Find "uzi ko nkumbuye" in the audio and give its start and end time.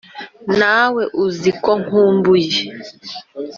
1.25-2.57